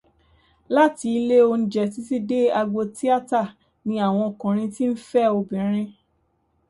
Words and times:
Láti 0.75 1.05
ilé 1.17 1.37
oúnjẹ 1.47 1.83
títí 1.93 2.17
dé 2.29 2.39
àgbo 2.59 2.81
tíátà 2.95 3.39
ni 3.85 3.93
àwọn 4.05 4.23
ọkùnrin 4.31 4.71
tí 4.75 4.83
n 4.91 4.93
fẹ́ 5.09 5.33
obìnrin 5.37 5.89